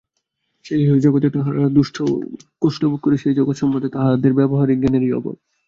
[0.65, 5.35] যে ইহজগতে তাহারা দুঃখকষ্ট ভোগ করে, সেই জগৎ সম্বন্ধে তাহাদের ব্যবহারিক জ্ঞানেরই অভাব।